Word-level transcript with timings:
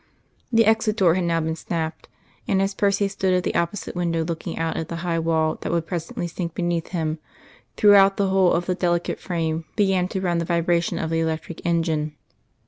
The 0.51 0.65
exit 0.65 0.95
door 0.95 1.13
had 1.13 1.25
now 1.25 1.39
been 1.41 1.55
snapped, 1.55 2.09
and 2.47 2.59
as 2.59 2.73
Percy 2.73 3.07
stood 3.07 3.35
at 3.35 3.43
the 3.43 3.53
opposite 3.53 3.95
window 3.95 4.25
looking 4.25 4.57
out 4.57 4.75
at 4.75 4.87
the 4.87 4.95
high 5.05 5.19
wall 5.19 5.59
that 5.61 5.71
would 5.71 5.85
presently 5.85 6.25
sink 6.27 6.55
beneath 6.55 6.87
him, 6.87 7.19
throughout 7.77 8.17
the 8.17 8.29
whole 8.29 8.51
of 8.53 8.65
the 8.65 8.73
delicate 8.73 9.19
frame 9.19 9.65
began 9.75 10.07
to 10.07 10.19
run 10.19 10.39
the 10.39 10.43
vibration 10.45 10.97
of 10.97 11.11
the 11.11 11.19
electric 11.19 11.63
engine. 11.67 12.15